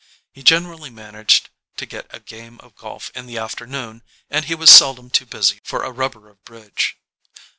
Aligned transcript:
He 0.31 0.41
generally 0.41 0.89
managed 0.89 1.51
to 1.77 1.85
get 1.85 2.07
a 2.09 2.19
game 2.19 2.59
of 2.61 2.73
golf 2.75 3.11
in 3.13 3.27
the 3.27 3.37
afternoon 3.37 4.01
and 4.31 4.45
he 4.45 4.55
was 4.55 4.71
seldom 4.71 5.11
too 5.11 5.27
busy 5.27 5.61
for 5.63 5.83
a 5.83 5.91
rubber 5.91 6.27
of 6.27 6.43
bridge. 6.43 6.97